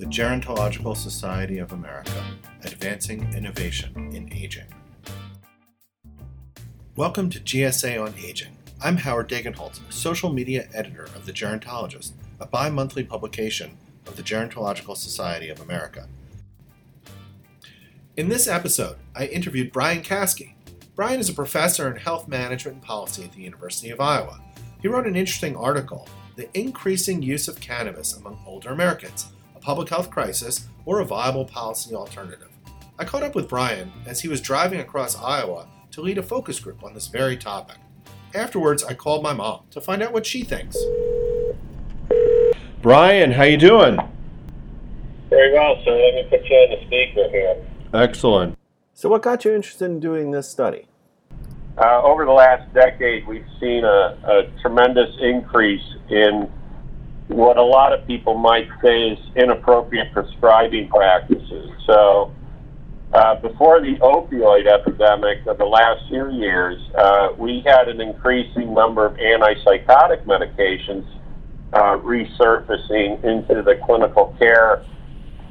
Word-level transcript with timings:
the 0.00 0.06
Gerontological 0.06 0.96
Society 0.96 1.58
of 1.58 1.72
America, 1.72 2.24
Advancing 2.64 3.34
Innovation 3.34 3.94
in 4.14 4.32
Aging. 4.32 4.64
Welcome 6.96 7.28
to 7.28 7.38
GSA 7.38 8.02
on 8.02 8.14
Aging. 8.18 8.56
I'm 8.82 8.96
Howard 8.96 9.28
Degenholtz, 9.28 9.80
social 9.92 10.32
media 10.32 10.70
editor 10.72 11.04
of 11.14 11.26
The 11.26 11.34
Gerontologist, 11.34 12.12
a 12.40 12.46
bi 12.46 12.70
monthly 12.70 13.04
publication 13.04 13.76
of 14.06 14.16
the 14.16 14.22
Gerontological 14.22 14.96
Society 14.96 15.50
of 15.50 15.60
America. 15.60 16.08
In 18.16 18.30
this 18.30 18.48
episode, 18.48 18.96
I 19.14 19.26
interviewed 19.26 19.70
Brian 19.70 20.00
Kaskie. 20.00 20.54
Brian 20.96 21.20
is 21.20 21.28
a 21.28 21.34
professor 21.34 21.90
in 21.90 22.00
health 22.00 22.26
management 22.26 22.76
and 22.76 22.82
policy 22.82 23.24
at 23.24 23.34
the 23.34 23.42
University 23.42 23.90
of 23.90 24.00
Iowa. 24.00 24.40
He 24.80 24.88
wrote 24.88 25.06
an 25.06 25.14
interesting 25.14 25.56
article, 25.56 26.08
The 26.36 26.48
Increasing 26.58 27.20
Use 27.20 27.48
of 27.48 27.60
Cannabis 27.60 28.16
Among 28.16 28.42
Older 28.46 28.70
Americans, 28.70 29.26
a 29.60 29.62
Public 29.62 29.88
Health 29.88 30.10
Crisis 30.10 30.66
or 30.86 31.00
a 31.00 31.04
Viable 31.04 31.44
Policy 31.44 31.94
Alternative. 31.94 32.48
I 32.98 33.04
caught 33.04 33.22
up 33.22 33.34
with 33.34 33.48
Brian 33.48 33.92
as 34.06 34.20
he 34.20 34.28
was 34.28 34.40
driving 34.40 34.80
across 34.80 35.16
Iowa 35.16 35.68
to 35.90 36.00
lead 36.00 36.18
a 36.18 36.22
focus 36.22 36.58
group 36.58 36.82
on 36.82 36.94
this 36.94 37.08
very 37.08 37.36
topic. 37.36 37.76
Afterwards, 38.34 38.84
I 38.84 38.94
called 38.94 39.22
my 39.22 39.32
mom 39.32 39.62
to 39.70 39.80
find 39.80 40.02
out 40.02 40.12
what 40.12 40.24
she 40.24 40.42
thinks. 40.42 40.76
Brian, 42.80 43.32
how 43.32 43.42
you 43.44 43.58
doing? 43.58 43.98
Very 45.28 45.52
well, 45.52 45.76
sir. 45.84 45.92
Let 45.92 46.14
me 46.14 46.26
put 46.30 46.48
you 46.48 46.56
on 46.56 46.78
the 46.78 46.86
speaker 46.86 47.28
here. 47.30 47.56
Excellent. 47.92 48.56
So, 48.94 49.08
what 49.08 49.22
got 49.22 49.44
you 49.44 49.52
interested 49.52 49.86
in 49.86 50.00
doing 50.00 50.30
this 50.30 50.48
study? 50.48 50.86
Uh, 51.76 52.02
over 52.02 52.24
the 52.24 52.32
last 52.32 52.72
decade, 52.72 53.26
we've 53.26 53.46
seen 53.60 53.84
a, 53.84 54.18
a, 54.24 54.60
tremendous 54.60 55.14
increase 55.20 55.84
in 56.10 56.50
what 57.30 57.56
a 57.56 57.62
lot 57.62 57.92
of 57.92 58.06
people 58.06 58.34
might 58.34 58.68
say 58.82 59.10
is 59.10 59.18
inappropriate 59.36 60.12
prescribing 60.12 60.88
practices. 60.88 61.70
So, 61.86 62.32
uh, 63.12 63.36
before 63.40 63.80
the 63.80 63.96
opioid 64.02 64.66
epidemic 64.66 65.46
of 65.46 65.58
the 65.58 65.64
last 65.64 66.00
few 66.08 66.30
years, 66.30 66.80
uh, 66.96 67.28
we 67.38 67.62
had 67.64 67.88
an 67.88 68.00
increasing 68.00 68.74
number 68.74 69.06
of 69.06 69.14
antipsychotic 69.14 70.24
medications 70.26 71.04
uh, 71.72 71.96
resurfacing 71.98 73.22
into 73.24 73.62
the 73.62 73.78
clinical 73.84 74.34
care 74.38 74.82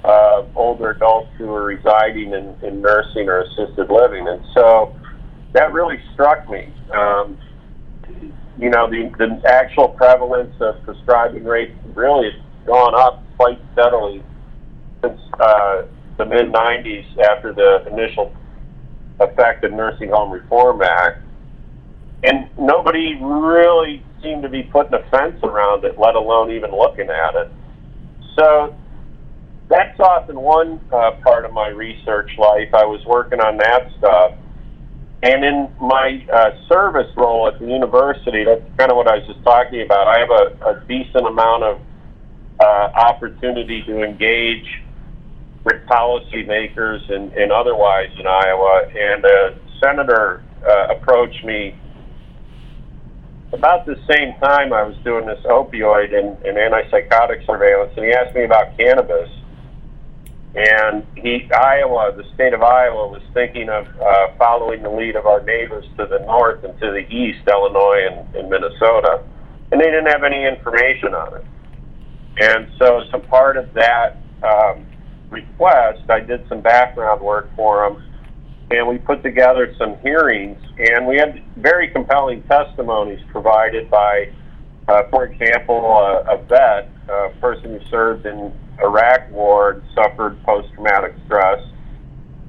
of 0.03 0.49
older 0.55 0.91
adults 0.91 1.29
who 1.37 1.53
are 1.53 1.63
residing 1.63 2.33
in, 2.33 2.55
in 2.61 2.81
nursing 2.81 3.27
or 3.27 3.41
assisted 3.41 3.89
living. 3.89 4.27
And 4.27 4.41
so 4.53 4.95
that 5.53 5.73
really 5.73 5.97
struck 6.13 6.49
me. 6.49 6.73
Um, 6.93 7.37
you 8.59 8.69
know, 8.69 8.89
the, 8.89 9.09
the 9.17 9.49
actual 9.49 9.87
prevalence 9.87 10.53
of 10.59 10.83
prescribing 10.83 11.45
rates 11.45 11.73
really 11.95 12.31
has 12.31 12.41
gone 12.67 12.93
up 12.93 13.23
quite 13.37 13.59
steadily 13.71 14.21
since 15.01 15.19
uh, 15.39 15.83
the 16.17 16.25
mid 16.25 16.51
90s 16.51 17.05
after 17.31 17.53
the 17.53 17.87
initial 17.89 18.33
effect 19.21 19.63
of 19.63 19.71
Nursing 19.71 20.09
Home 20.09 20.31
Reform 20.31 20.81
Act. 20.81 21.21
And 22.23 22.49
nobody 22.59 23.15
really 23.21 24.03
seemed 24.21 24.43
to 24.43 24.49
be 24.49 24.63
putting 24.63 24.93
a 24.93 25.09
fence 25.09 25.39
around 25.41 25.85
it, 25.85 25.97
let 25.97 26.15
alone 26.15 26.51
even 26.51 26.71
looking 26.71 27.07
at 27.09 27.35
it. 27.35 27.51
So 28.37 28.75
that's 29.69 29.97
often 30.01 30.37
one 30.37 30.81
uh, 30.91 31.11
part 31.23 31.45
of 31.45 31.53
my 31.53 31.69
research 31.69 32.31
life. 32.37 32.67
I 32.73 32.83
was 32.83 32.99
working 33.05 33.39
on 33.39 33.57
that 33.57 33.89
stuff. 33.97 34.31
And 35.21 35.43
in 35.43 35.69
my 35.81 36.25
uh, 36.31 36.51
service 36.69 37.11
role 37.17 37.47
at 37.47 37.59
the 37.59 37.67
university, 37.67 38.45
that's 38.45 38.63
kind 38.77 38.89
of 38.89 38.95
what 38.95 39.07
I 39.07 39.17
was 39.17 39.27
just 39.27 39.43
talking 39.43 39.81
about. 39.81 40.07
I 40.07 40.19
have 40.19 40.29
a, 40.29 40.79
a 40.79 40.85
decent 40.87 41.27
amount 41.27 41.63
of 41.63 41.81
uh, 42.59 42.63
opportunity 42.63 43.83
to 43.83 44.01
engage 44.03 44.65
with 45.65 45.75
policymakers 45.87 47.11
and, 47.11 47.33
and 47.33 47.51
otherwise 47.51 48.09
in 48.17 48.27
Iowa. 48.27 48.87
And 48.95 49.25
a 49.25 49.59
senator 49.81 50.41
uh, 50.65 50.95
approached 50.95 51.43
me 51.43 51.75
about 53.51 53.85
the 53.85 53.95
same 54.09 54.39
time 54.39 54.71
I 54.73 54.83
was 54.83 54.95
doing 55.03 55.25
this 55.25 55.39
opioid 55.45 56.13
and, 56.13 56.37
and 56.45 56.57
antipsychotic 56.57 57.45
surveillance, 57.45 57.91
and 57.97 58.05
he 58.05 58.13
asked 58.13 58.35
me 58.35 58.43
about 58.43 58.77
cannabis. 58.77 59.29
And 60.55 61.05
he, 61.15 61.47
Iowa, 61.53 62.11
the 62.17 62.23
state 62.33 62.53
of 62.53 62.63
Iowa, 62.63 63.07
was 63.07 63.21
thinking 63.33 63.69
of 63.69 63.85
uh, 63.85 64.27
following 64.37 64.81
the 64.81 64.89
lead 64.89 65.15
of 65.15 65.27
our 65.27 65.43
neighbors 65.43 65.85
to 65.97 66.07
the 66.07 66.25
north 66.25 66.63
and 66.63 66.77
to 66.79 66.91
the 66.91 67.05
east, 67.13 67.47
Illinois 67.47 68.07
and, 68.09 68.35
and 68.35 68.49
Minnesota, 68.49 69.21
and 69.71 69.79
they 69.79 69.85
didn't 69.85 70.07
have 70.07 70.23
any 70.23 70.45
information 70.45 71.13
on 71.13 71.35
it. 71.35 71.45
And 72.41 72.67
so, 72.79 73.01
as 73.01 73.07
a 73.13 73.19
part 73.19 73.57
of 73.57 73.71
that 73.73 74.23
um, 74.41 74.85
request, 75.29 76.09
I 76.09 76.19
did 76.21 76.47
some 76.49 76.61
background 76.61 77.21
work 77.21 77.49
for 77.55 77.87
them, 77.87 78.03
and 78.71 78.87
we 78.87 78.97
put 78.97 79.21
together 79.21 79.75
some 79.77 79.97
hearings, 79.97 80.57
and 80.79 81.05
we 81.05 81.17
had 81.17 81.43
very 81.57 81.89
compelling 81.89 82.41
testimonies 82.43 83.19
provided 83.31 83.89
by, 83.91 84.31
uh, 84.87 85.03
for 85.11 85.25
example, 85.25 85.77
a, 85.77 86.37
a 86.37 86.43
vet, 86.45 86.91
a 87.07 87.29
person 87.39 87.77
who 87.77 87.85
served 87.89 88.25
in 88.25 88.51
Iraq 88.83 89.31
war 89.31 89.71
and 89.71 89.83
suffered 89.95 90.41
post-traumatic 90.43 91.15
stress, 91.25 91.59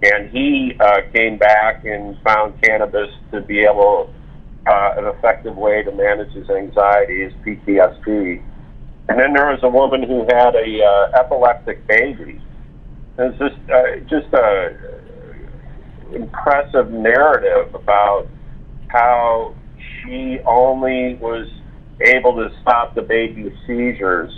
and 0.02 0.30
he 0.30 0.72
uh, 0.80 1.00
came 1.14 1.38
back 1.38 1.84
and 1.84 2.16
found 2.24 2.54
cannabis 2.62 3.08
to 3.32 3.41
be 3.42 3.60
able 3.60 4.10
uh, 4.66 4.91
an 4.98 5.06
effective 5.06 5.56
way 5.56 5.82
to 5.82 5.92
manage 5.92 6.32
his 6.32 6.48
anxiety, 6.50 7.24
his 7.24 7.32
PTSD. 7.44 8.42
And 9.08 9.18
then 9.18 9.32
there 9.32 9.46
was 9.46 9.60
a 9.62 9.68
woman 9.68 10.02
who 10.02 10.20
had 10.28 10.54
a 10.54 10.84
uh, 10.84 11.20
epileptic 11.20 11.86
baby. 11.88 12.41
It's 13.18 13.38
just 13.38 13.56
uh, 13.68 13.97
just 14.08 14.32
a 14.32 14.76
impressive 16.14 16.91
narrative 16.91 17.74
about 17.74 18.28
how 18.88 19.54
she 20.02 20.38
only 20.47 21.14
was 21.16 21.48
able 22.00 22.34
to 22.34 22.48
stop 22.62 22.94
the 22.94 23.02
baby's 23.02 23.52
seizures 23.66 24.30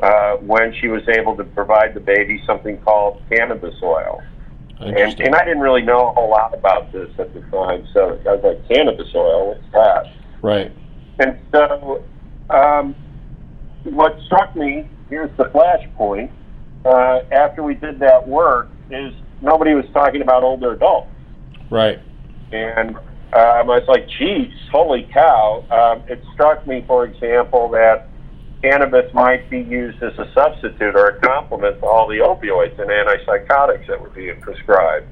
uh, 0.00 0.36
when 0.36 0.74
she 0.80 0.88
was 0.88 1.02
able 1.08 1.36
to 1.36 1.44
provide 1.44 1.94
the 1.94 2.00
baby 2.00 2.42
something 2.46 2.78
called 2.78 3.22
cannabis 3.30 3.74
oil. 3.82 4.22
And, 4.78 4.96
and 5.20 5.34
I 5.34 5.44
didn't 5.44 5.60
really 5.60 5.82
know 5.82 6.08
a 6.08 6.12
whole 6.12 6.28
lot 6.28 6.52
about 6.52 6.92
this 6.92 7.08
at 7.18 7.32
the 7.32 7.40
time, 7.50 7.86
so 7.94 8.20
I 8.28 8.34
was 8.34 8.44
like, 8.44 8.68
cannabis 8.68 9.08
oil, 9.14 9.48
what's 9.48 9.72
that? 9.72 10.12
Right. 10.42 10.70
And 11.18 11.38
so, 11.50 12.04
um, 12.50 12.94
what 13.84 14.18
struck 14.26 14.54
me, 14.54 14.86
here's 15.08 15.34
the 15.38 15.44
flashpoint, 15.44 16.30
uh, 16.84 17.20
after 17.32 17.62
we 17.62 17.74
did 17.74 17.98
that 18.00 18.28
work, 18.28 18.68
is 18.90 19.14
nobody 19.40 19.72
was 19.72 19.86
talking 19.94 20.20
about 20.20 20.42
older 20.42 20.72
adults. 20.72 21.08
Right. 21.70 21.98
And 22.52 22.96
um, 22.96 23.02
I 23.32 23.62
was 23.62 23.84
like, 23.88 24.06
geez, 24.18 24.52
holy 24.70 25.08
cow. 25.12 25.64
Um, 25.70 26.02
it 26.08 26.22
struck 26.34 26.66
me, 26.66 26.84
for 26.86 27.06
example, 27.06 27.70
that 27.70 28.10
cannabis 28.66 29.12
might 29.14 29.48
be 29.48 29.60
used 29.60 30.02
as 30.02 30.12
a 30.18 30.30
substitute 30.34 30.94
or 30.96 31.06
a 31.06 31.20
complement 31.20 31.78
to 31.80 31.86
all 31.86 32.08
the 32.08 32.16
opioids 32.16 32.78
and 32.80 32.90
antipsychotics 32.90 33.86
that 33.86 34.00
were 34.00 34.10
being 34.10 34.40
prescribed. 34.40 35.06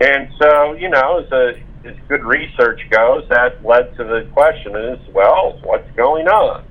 And 0.00 0.28
so, 0.40 0.72
you 0.72 0.88
know, 0.88 1.24
as, 1.24 1.32
a, 1.32 1.54
as 1.88 1.96
good 2.08 2.24
research 2.24 2.80
goes, 2.90 3.24
that 3.28 3.64
led 3.64 3.96
to 3.96 4.04
the 4.04 4.28
question 4.32 4.74
is, 4.76 4.98
well, 5.14 5.58
what's 5.62 5.90
going 5.96 6.26
on? 6.26 6.64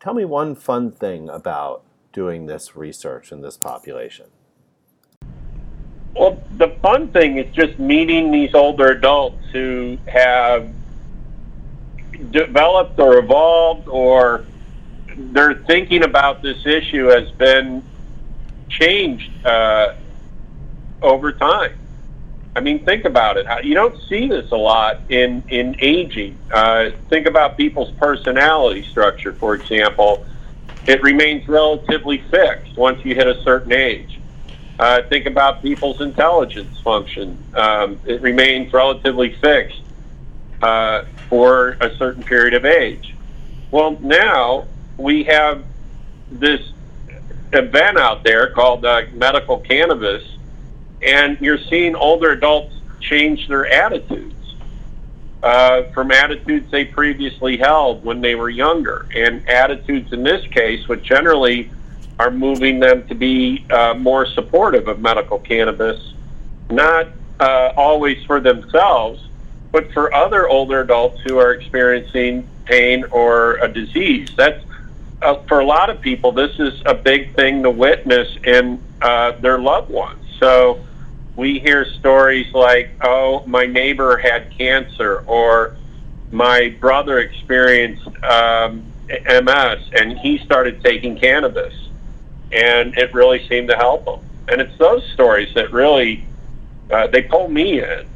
Tell 0.00 0.14
me 0.14 0.24
one 0.24 0.54
fun 0.54 0.92
thing 0.92 1.28
about 1.28 1.82
doing 2.12 2.46
this 2.46 2.76
research 2.76 3.32
in 3.32 3.42
this 3.42 3.56
population. 3.56 4.26
Well, 6.14 6.42
the 6.56 6.74
fun 6.82 7.08
thing 7.08 7.38
is 7.38 7.52
just 7.54 7.78
meeting 7.78 8.30
these 8.30 8.54
older 8.54 8.88
adults 8.88 9.44
who 9.52 9.98
have 10.06 10.68
developed 12.30 12.98
or 12.98 13.18
evolved 13.18 13.88
or 13.88 14.44
their 15.16 15.54
thinking 15.54 16.04
about 16.04 16.42
this 16.42 16.64
issue 16.66 17.06
has 17.06 17.30
been 17.32 17.82
changed 18.68 19.30
uh, 19.44 19.94
over 21.02 21.32
time. 21.32 21.72
I 22.54 22.60
mean, 22.60 22.84
think 22.84 23.04
about 23.04 23.36
it. 23.36 23.46
You 23.64 23.74
don't 23.74 23.96
see 24.08 24.26
this 24.26 24.50
a 24.50 24.56
lot 24.56 25.00
in 25.08 25.44
in 25.48 25.76
aging. 25.78 26.38
Uh, 26.52 26.90
think 27.08 27.26
about 27.26 27.56
people's 27.56 27.92
personality 27.92 28.82
structure, 28.82 29.32
for 29.32 29.54
example. 29.54 30.24
It 30.86 31.02
remains 31.02 31.46
relatively 31.46 32.18
fixed 32.30 32.76
once 32.76 33.04
you 33.04 33.14
hit 33.14 33.26
a 33.26 33.40
certain 33.42 33.72
age. 33.72 34.18
Uh, 34.78 35.02
think 35.08 35.26
about 35.26 35.60
people's 35.62 36.00
intelligence 36.00 36.80
function. 36.80 37.44
Um, 37.54 38.00
it 38.06 38.22
remains 38.22 38.72
relatively 38.72 39.34
fixed 39.34 39.82
uh, 40.62 41.04
for 41.28 41.76
a 41.80 41.94
certain 41.96 42.22
period 42.22 42.54
of 42.54 42.64
age. 42.64 43.14
Well, 43.70 43.98
now 44.00 44.66
we 44.96 45.24
have 45.24 45.64
this 46.30 46.60
event 47.52 47.98
out 47.98 48.24
there 48.24 48.50
called 48.50 48.84
uh, 48.84 49.02
medical 49.12 49.58
cannabis, 49.58 50.24
and 51.02 51.38
you're 51.40 51.58
seeing 51.58 51.94
older 51.94 52.32
adults 52.32 52.74
change 53.00 53.48
their 53.48 53.66
attitudes 53.66 54.34
uh, 55.42 55.84
from 55.94 56.10
attitudes 56.10 56.70
they 56.70 56.84
previously 56.84 57.56
held 57.56 58.04
when 58.04 58.20
they 58.20 58.34
were 58.34 58.50
younger. 58.50 59.06
And 59.14 59.48
attitudes 59.48 60.12
in 60.12 60.22
this 60.22 60.46
case 60.48 60.88
would 60.88 61.02
generally 61.02 61.70
are 62.18 62.30
moving 62.30 62.80
them 62.80 63.06
to 63.06 63.14
be 63.14 63.64
uh, 63.70 63.94
more 63.94 64.26
supportive 64.26 64.88
of 64.88 64.98
medical 65.00 65.38
cannabis, 65.38 66.14
not 66.70 67.08
uh, 67.38 67.72
always 67.76 68.24
for 68.24 68.40
themselves, 68.40 69.27
but 69.70 69.92
for 69.92 70.14
other 70.14 70.48
older 70.48 70.80
adults 70.80 71.20
who 71.22 71.38
are 71.38 71.52
experiencing 71.52 72.48
pain 72.64 73.04
or 73.10 73.56
a 73.56 73.68
disease. 73.68 74.30
That's 74.36 74.62
uh, 75.22 75.34
for 75.48 75.60
a 75.60 75.64
lot 75.64 75.90
of 75.90 76.00
people. 76.00 76.32
This 76.32 76.58
is 76.58 76.80
a 76.86 76.94
big 76.94 77.34
thing 77.34 77.62
to 77.64 77.70
witness 77.70 78.28
in 78.44 78.80
uh, 79.02 79.32
their 79.32 79.58
loved 79.58 79.90
ones. 79.90 80.24
So 80.38 80.80
we 81.36 81.58
hear 81.58 81.84
stories 81.84 82.52
like, 82.54 82.90
"Oh, 83.00 83.42
my 83.46 83.66
neighbor 83.66 84.16
had 84.16 84.50
cancer," 84.56 85.24
or 85.26 85.76
"My 86.30 86.76
brother 86.80 87.18
experienced 87.18 88.06
um, 88.22 88.84
MS 89.08 89.78
and 89.98 90.18
he 90.18 90.38
started 90.38 90.82
taking 90.84 91.18
cannabis, 91.18 91.74
and 92.52 92.96
it 92.96 93.12
really 93.12 93.46
seemed 93.48 93.68
to 93.68 93.76
help 93.76 94.06
him." 94.06 94.20
And 94.48 94.60
it's 94.60 94.76
those 94.78 95.04
stories 95.12 95.52
that 95.54 95.72
really 95.72 96.24
uh, 96.90 97.08
they 97.08 97.22
pull 97.22 97.48
me 97.48 97.82
in. 97.82 98.06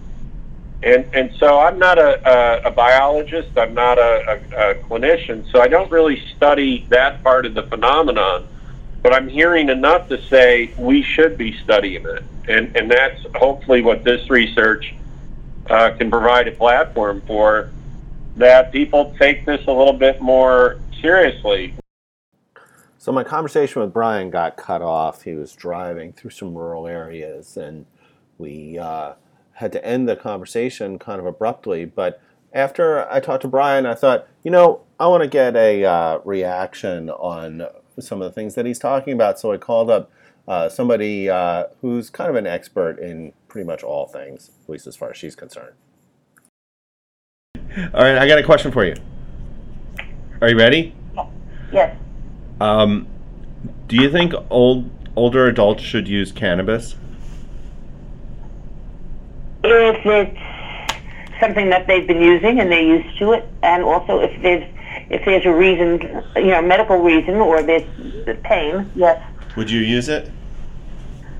And, 0.83 1.07
and 1.15 1.33
so 1.39 1.61
I'm 1.61 1.79
not 1.79 1.99
a, 1.99 2.65
a, 2.65 2.69
a 2.69 2.71
biologist, 2.71 3.57
I'm 3.57 3.73
not 3.73 3.99
a, 3.99 4.43
a, 4.57 4.71
a 4.71 4.75
clinician, 4.75 5.49
so 5.53 5.61
I 5.61 5.69
don't 5.69 5.91
really 5.91 6.21
study 6.37 6.87
that 6.89 7.23
part 7.23 7.47
of 7.47 7.55
the 7.55 7.63
phenomenon. 7.63 8.49
But 9.01 9.13
I'm 9.13 9.29
hearing 9.29 9.69
enough 9.69 10.09
to 10.09 10.21
say 10.23 10.73
we 10.77 11.03
should 11.03 11.37
be 11.39 11.57
studying 11.59 12.05
it. 12.07 12.23
And, 12.49 12.77
and 12.77 12.91
that's 12.91 13.21
hopefully 13.37 13.83
what 13.83 14.05
this 14.05 14.29
research 14.31 14.95
uh, 15.69 15.91
can 15.97 16.11
provide 16.11 16.49
a 16.49 16.53
platform 16.53 17.23
for, 17.27 17.71
that 18.37 18.73
people 18.73 19.15
take 19.19 19.45
this 19.45 19.61
a 19.67 19.73
little 19.73 19.93
bit 19.93 20.21
more 20.21 20.79
seriously. 21.01 21.75
So 22.99 23.11
my 23.11 23.25
conversation 23.25 23.83
with 23.83 23.93
Brian 23.93 24.31
got 24.31 24.57
cut 24.57 24.83
off. 24.83 25.23
He 25.23 25.35
was 25.35 25.53
driving 25.55 26.13
through 26.13 26.31
some 26.31 26.55
rural 26.55 26.87
areas, 26.87 27.57
and 27.57 27.87
we 28.39 28.79
uh, 28.79 29.15
had 29.55 29.73
to 29.73 29.85
end 29.85 30.09
the 30.09 30.17
conversation 30.17 30.99
kind 30.99 31.21
of 31.21 31.27
abruptly. 31.27 31.85
But 31.85 32.21
after 32.53 33.11
I 33.11 33.21
talked 33.21 33.43
to 33.43 33.49
Brian, 33.49 33.87
I 33.87 33.95
thought, 33.95 34.27
you 34.43 34.51
know, 34.51 34.83
I 34.99 35.07
want 35.07 35.23
to 35.23 35.29
get 35.29 35.57
a 35.57 35.85
uh, 35.85 36.19
reaction 36.25 37.11
on 37.11 37.67
some 37.99 38.23
of 38.23 38.31
the 38.31 38.35
things 38.35 38.55
that 38.55 38.67
he's 38.67 38.79
talking 38.79 39.13
about. 39.13 39.39
So 39.39 39.53
I 39.53 39.57
called 39.59 39.91
up 39.91 40.11
uh, 40.49 40.69
somebody 40.69 41.29
uh, 41.29 41.65
who's 41.81 42.11
kind 42.11 42.31
of 42.31 42.37
an 42.37 42.47
expert 42.47 42.99
in 42.99 43.33
pretty 43.49 43.67
much 43.67 43.83
all 43.83 44.07
things, 44.07 44.51
at 44.65 44.71
least 44.71 44.87
as 44.87 44.97
far 44.97 45.11
as 45.11 45.17
she's 45.17 45.37
concerned. 45.37 45.75
All 47.57 48.03
right, 48.03 48.19
I 48.19 48.27
got 48.29 48.39
a 48.39 48.43
question 48.43 48.71
for 48.71 48.85
you. 48.85 48.95
Are 50.41 50.49
you 50.49 50.59
ready? 50.59 50.95
Yes. 51.73 51.97
Um, 52.61 53.07
do 53.89 53.97
you 53.97 54.11
think 54.11 54.35
old 54.51 54.91
older 55.17 55.47
adults 55.47 55.83
should 55.83 56.09
use 56.09 56.33
cannabis? 56.33 56.97
If 60.05 60.29
it's 60.29 61.41
something 61.41 61.71
that 61.71 61.87
they've 61.87 62.07
been 62.07 62.21
using 62.21 62.61
and 62.61 62.71
they're 62.71 62.83
used 62.83 63.19
to 63.19 63.33
it, 63.33 63.49
and 63.63 63.83
also 63.83 64.21
if 64.21 64.43
there's 64.43 64.65
if 65.11 65.25
there's 65.25 65.45
a 65.47 65.53
reason, 65.53 66.23
you 66.37 66.51
know, 66.51 66.63
medical 66.63 66.97
reason 66.99 67.35
or 67.37 67.63
there's 67.63 67.85
the 68.27 68.39
pain, 68.43 68.91
yes. 68.95 69.23
Would 69.57 69.71
you 69.71 69.81
use 69.81 70.09
it? 70.09 70.31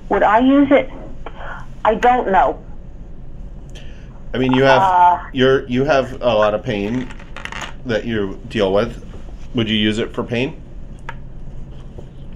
Would 0.09 0.23
I 0.23 0.39
use 0.39 0.69
it? 0.71 0.89
I 1.85 1.95
don't 1.95 2.31
know. 2.31 2.63
I 4.33 4.37
mean, 4.37 4.53
you 4.53 4.63
have 4.63 4.81
Uh, 4.81 5.19
you're 5.33 5.67
you 5.67 5.83
have 5.83 6.21
a 6.21 6.33
lot 6.33 6.53
of 6.53 6.63
pain 6.63 7.07
that 7.85 8.05
you 8.05 8.39
deal 8.47 8.73
with. 8.73 9.03
Would 9.55 9.69
you 9.69 9.77
use 9.77 9.99
it 9.99 10.13
for 10.13 10.23
pain? 10.23 10.61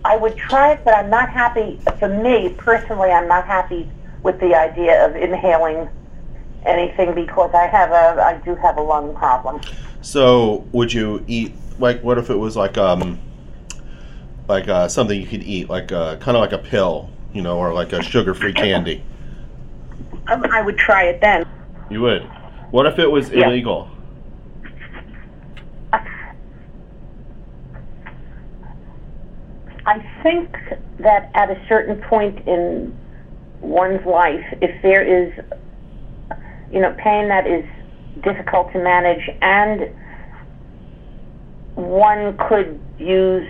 I 0.05 0.15
would 0.15 0.37
try 0.37 0.73
it, 0.73 0.81
but 0.85 0.93
I'm 0.93 1.09
not 1.09 1.29
happy. 1.29 1.79
For 1.99 2.07
me 2.07 2.49
personally, 2.57 3.09
I'm 3.09 3.27
not 3.27 3.45
happy 3.45 3.89
with 4.23 4.39
the 4.39 4.55
idea 4.55 5.05
of 5.05 5.15
inhaling 5.15 5.89
anything 6.67 7.13
because 7.15 7.51
I 7.53 7.67
have 7.67 7.91
a 7.91 8.21
I 8.21 8.41
do 8.45 8.55
have 8.55 8.77
a 8.77 8.81
lung 8.81 9.15
problem. 9.15 9.61
So, 10.01 10.65
would 10.71 10.93
you 10.93 11.23
eat 11.27 11.53
like 11.79 12.03
what 12.03 12.17
if 12.17 12.29
it 12.29 12.35
was 12.35 12.55
like 12.55 12.77
um 12.77 13.19
like 14.47 14.67
uh, 14.67 14.87
something 14.87 15.19
you 15.19 15.27
could 15.27 15.43
eat 15.43 15.69
like 15.69 15.91
uh, 15.91 16.15
kind 16.17 16.37
of 16.37 16.41
like 16.41 16.53
a 16.53 16.57
pill, 16.57 17.09
you 17.33 17.41
know, 17.41 17.57
or 17.57 17.73
like 17.73 17.91
a 17.91 18.01
sugar-free 18.01 18.53
candy? 18.63 19.03
Um, 20.27 20.45
I 20.51 20.61
would 20.61 20.77
try 20.77 21.03
it 21.03 21.19
then. 21.21 21.45
You 21.89 22.01
would. 22.01 22.23
What 22.71 22.85
if 22.85 22.97
it 22.99 23.09
was 23.11 23.29
Yeah. 23.29 23.47
illegal? 23.47 23.89
I 29.85 30.05
think 30.21 30.55
that 30.99 31.31
at 31.33 31.49
a 31.49 31.57
certain 31.69 32.01
point 32.03 32.45
in 32.45 32.93
one's 33.61 34.05
life, 34.05 34.45
if 34.61 34.81
there 34.81 35.01
is, 35.01 35.33
you 36.71 36.81
know, 36.81 36.95
pain 36.97 37.27
that 37.29 37.47
is 37.47 37.65
difficult 38.23 38.71
to 38.73 38.79
manage 38.79 39.29
and 39.41 39.89
one 41.75 42.35
could 42.49 42.79
use 42.97 43.47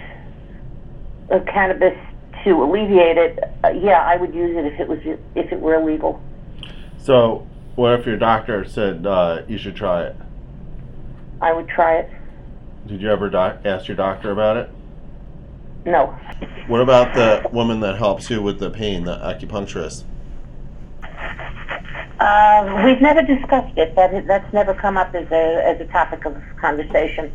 cannabis 1.51 1.97
to 2.43 2.63
alleviate 2.63 3.17
it, 3.17 3.39
uh, 3.63 3.69
yeah, 3.69 3.99
I 4.01 4.15
would 4.15 4.33
use 4.33 4.55
it 4.55 4.65
if 4.65 4.79
it 4.79 4.87
was 4.87 4.99
if 5.35 5.51
it 5.51 5.59
were 5.59 5.75
illegal. 5.75 6.21
So, 6.97 7.47
what 7.75 7.99
if 7.99 8.05
your 8.05 8.17
doctor 8.17 8.65
said 8.65 9.05
uh, 9.05 9.41
you 9.47 9.57
should 9.57 9.75
try 9.75 10.03
it? 10.03 10.15
I 11.41 11.53
would 11.53 11.67
try 11.67 11.99
it. 11.99 12.11
Did 12.85 13.01
you 13.01 13.09
ever 13.09 13.29
doc- 13.29 13.65
ask 13.65 13.87
your 13.87 13.97
doctor 13.97 14.31
about 14.31 14.57
it? 14.57 14.69
No. 15.85 16.07
What 16.67 16.81
about 16.81 17.13
the 17.13 17.49
woman 17.51 17.79
that 17.81 17.97
helps 17.97 18.29
you 18.29 18.41
with 18.41 18.59
the 18.59 18.69
pain, 18.69 19.05
the 19.05 19.17
acupuncturist? 19.17 20.03
Uh, 22.19 22.81
we've 22.85 23.01
never 23.01 23.21
discussed 23.21 23.77
it. 23.77 23.95
That 23.95 24.25
that's 24.25 24.51
never 24.53 24.73
come 24.73 24.97
up 24.97 25.13
as 25.13 25.29
a 25.31 25.63
as 25.65 25.79
a 25.79 25.85
topic 25.85 26.25
of 26.25 26.35
conversation. 26.59 27.31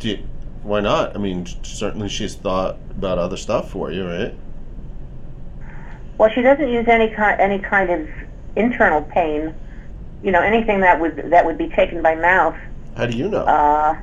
You, 0.00 0.18
why 0.62 0.80
not? 0.80 1.14
I 1.14 1.18
mean, 1.18 1.46
certainly 1.62 2.08
she's 2.08 2.34
thought 2.34 2.76
about 2.90 3.18
other 3.18 3.36
stuff 3.36 3.70
for 3.70 3.92
you, 3.92 4.06
right? 4.06 4.34
Well, 6.18 6.30
she 6.34 6.42
doesn't 6.42 6.68
use 6.68 6.86
any 6.88 7.14
kind 7.14 7.40
any 7.40 7.58
kind 7.58 7.90
of 7.90 8.08
internal 8.56 9.02
pain. 9.02 9.54
You 10.22 10.32
know, 10.32 10.40
anything 10.40 10.80
that 10.80 11.00
would 11.00 11.30
that 11.30 11.44
would 11.44 11.58
be 11.58 11.68
taken 11.68 12.02
by 12.02 12.14
mouth. 12.16 12.56
How 12.96 13.06
do 13.06 13.16
you 13.16 13.28
know? 13.28 13.44
Uh, 13.44 13.96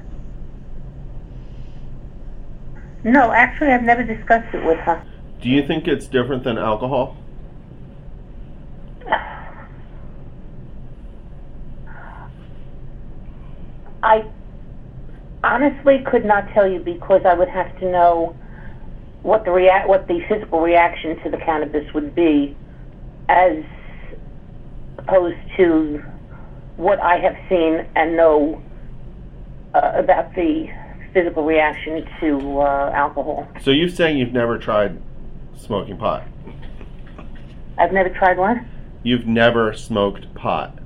no, 3.04 3.32
actually, 3.32 3.70
I've 3.72 3.84
never 3.84 4.04
discussed 4.04 4.54
it 4.54 4.64
with 4.64 4.78
her. 4.80 5.04
do 5.42 5.50
you 5.50 5.66
think 5.66 5.88
it's 5.88 6.06
different 6.08 6.44
than 6.44 6.58
alcohol? 6.58 7.18
I 14.04 14.26
honestly 15.44 16.04
could 16.10 16.26
not 16.26 16.50
tell 16.54 16.68
you 16.68 16.80
because 16.80 17.22
I 17.26 17.34
would 17.34 17.50
have 17.50 17.78
to 17.80 17.86
know 17.92 18.36
what 19.24 19.46
the 19.46 19.52
what 19.86 20.08
the 20.08 20.20
physical 20.28 20.62
reaction 20.62 21.22
to 21.24 21.30
the 21.30 21.38
cannabis 21.38 21.92
would 21.94 22.16
be, 22.16 22.56
as 23.30 23.64
opposed 24.98 25.38
to 25.58 26.04
what 26.78 27.00
I 27.00 27.18
have 27.18 27.36
seen 27.48 27.86
and 27.96 28.18
know 28.18 28.62
uh, 29.74 29.94
about 29.96 30.34
the 30.36 30.68
physical 31.14 31.44
reaction 31.44 32.08
to 32.20 32.62
uh, 32.62 32.92
alcohol. 32.96 33.48
So 33.62 33.72
you're 33.72 33.90
saying 33.90 34.18
you've 34.18 34.34
never 34.34 34.58
tried 34.58 35.02
smoking 35.58 35.98
pot? 35.98 36.24
I've 37.78 37.92
never 37.92 38.10
tried 38.10 38.38
one. 38.38 38.68
You've 39.04 39.26
never 39.26 39.74
smoked 39.74 40.34
pot? 40.34 40.78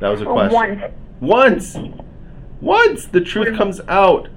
That 0.00 0.08
was 0.08 0.20
a 0.20 0.24
question. 0.24 0.54
Once. 0.54 0.94
Once! 1.24 1.74
Once! 2.60 3.06
The 3.06 3.20
truth 3.22 3.56
comes 3.56 3.80
out. 3.88 4.28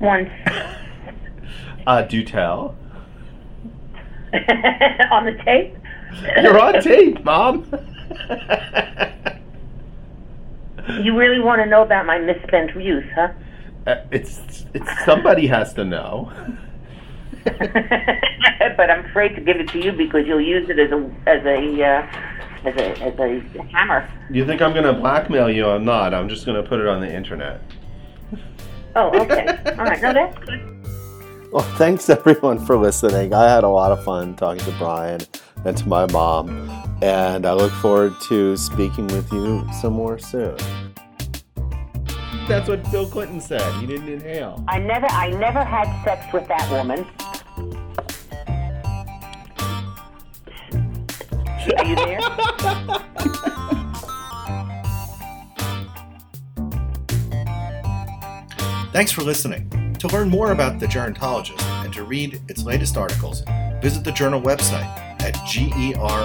Once. 0.00 0.30
Uh, 1.86 2.02
do 2.02 2.24
tell. 2.24 2.74
On 5.12 5.24
the 5.24 5.40
tape? 5.44 5.76
You're 6.42 6.58
on 6.58 6.82
tape, 6.82 7.22
Mom. 7.24 7.64
You 11.00 11.16
really 11.16 11.38
want 11.38 11.62
to 11.62 11.66
know 11.66 11.82
about 11.82 12.06
my 12.06 12.18
misspent 12.18 12.74
youth, 12.74 13.04
huh? 13.14 13.28
Uh, 13.86 13.96
it's 14.10 14.64
it's 14.74 15.04
somebody 15.04 15.46
has 15.46 15.74
to 15.74 15.84
know. 15.84 16.32
but 18.76 18.90
I'm 18.90 19.04
afraid 19.04 19.36
to 19.36 19.40
give 19.40 19.58
it 19.58 19.68
to 19.68 19.78
you 19.80 19.92
because 19.92 20.26
you'll 20.26 20.40
use 20.40 20.68
it 20.68 20.80
as 20.80 20.90
a 20.90 21.10
as 21.28 21.44
a 21.44 21.84
uh, 21.84 22.35
as 22.66 22.76
a 22.76 23.02
as 23.02 23.18
a 23.18 23.62
hammer. 23.64 24.10
You 24.30 24.44
think 24.44 24.60
I'm 24.60 24.74
gonna 24.74 24.92
blackmail 24.92 25.50
you? 25.50 25.66
I'm 25.66 25.84
not. 25.84 26.12
I'm 26.12 26.28
just 26.28 26.44
gonna 26.44 26.62
put 26.62 26.80
it 26.80 26.86
on 26.86 27.00
the 27.00 27.12
internet. 27.12 27.60
Oh, 28.94 29.08
okay. 29.20 29.46
All 29.78 29.84
right. 29.84 30.00
No, 30.00 30.12
that's 30.12 30.38
good. 30.38 31.52
Well, 31.52 31.64
thanks 31.76 32.10
everyone 32.10 32.64
for 32.64 32.76
listening. 32.76 33.32
I 33.32 33.48
had 33.48 33.62
a 33.62 33.68
lot 33.68 33.92
of 33.92 34.02
fun 34.04 34.34
talking 34.34 34.64
to 34.64 34.72
Brian 34.78 35.20
and 35.64 35.76
to 35.76 35.88
my 35.88 36.06
mom, 36.10 36.68
and 37.02 37.46
I 37.46 37.52
look 37.52 37.72
forward 37.72 38.14
to 38.28 38.56
speaking 38.56 39.06
with 39.08 39.32
you 39.32 39.66
some 39.80 39.92
more 39.92 40.18
soon. 40.18 40.56
That's 42.48 42.68
what 42.68 42.90
Bill 42.90 43.06
Clinton 43.06 43.40
said. 43.40 43.60
He 43.80 43.86
didn't 43.86 44.08
inhale. 44.08 44.64
I 44.68 44.78
never, 44.78 45.06
I 45.06 45.30
never 45.30 45.64
had 45.64 46.04
sex 46.04 46.32
with 46.32 46.46
that 46.48 46.70
woman. 46.70 47.06
Are 51.76 51.84
you 51.84 51.96
there? 51.96 52.20
Thanks 58.92 59.12
for 59.12 59.22
listening. 59.22 59.68
To 59.98 60.08
learn 60.08 60.30
more 60.30 60.52
about 60.52 60.80
the 60.80 60.86
gerontologist 60.86 61.62
and 61.84 61.92
to 61.92 62.04
read 62.04 62.40
its 62.48 62.62
latest 62.62 62.96
articles, 62.96 63.42
visit 63.82 64.04
the 64.04 64.12
journal 64.12 64.40
website 64.40 64.88
at 65.20 65.34
geron.org. 65.34 66.16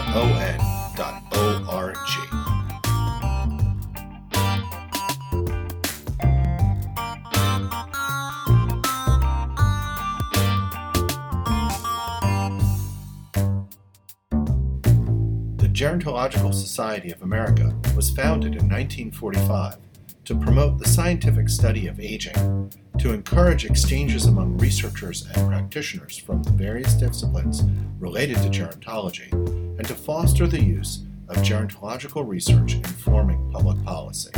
The 16.02 16.08
gerontological 16.08 16.52
Society 16.52 17.12
of 17.12 17.22
America 17.22 17.76
was 17.96 18.10
founded 18.10 18.56
in 18.56 18.68
1945 18.68 19.78
to 20.26 20.36
promote 20.36 20.80
the 20.80 20.88
scientific 20.88 21.48
study 21.48 21.86
of 21.86 22.00
aging, 22.00 22.72
to 22.98 23.14
encourage 23.14 23.66
exchanges 23.66 24.26
among 24.26 24.58
researchers 24.58 25.28
and 25.28 25.48
practitioners 25.48 26.18
from 26.18 26.42
the 26.42 26.50
various 26.50 26.96
disciplines 26.96 27.62
related 28.00 28.38
to 28.38 28.50
gerontology, 28.50 29.32
and 29.32 29.88
to 29.88 29.94
foster 29.94 30.48
the 30.48 30.60
use 30.60 31.04
of 31.30 31.38
gerontological 31.38 32.28
research 32.28 32.74
informing 32.74 33.52
public 33.52 33.84
policy. 33.84 34.32